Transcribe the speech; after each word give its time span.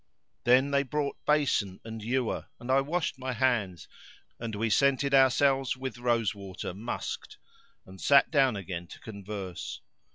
Then 0.45 0.71
they 0.71 0.81
brought 0.81 1.23
basin 1.27 1.79
and 1.85 2.01
ewer 2.01 2.47
and 2.59 2.71
I 2.71 2.81
washed 2.81 3.19
my 3.19 3.33
hands 3.33 3.87
and 4.39 4.55
we 4.55 4.67
scented 4.71 5.13
ourselves 5.13 5.77
with 5.77 5.99
rose 5.99 6.33
water 6.33 6.73
musk'd 6.73 7.37
and 7.85 8.01
sat 8.01 8.31
down 8.31 8.55
again 8.55 8.87
to 8.87 8.99
converse. 8.99 9.79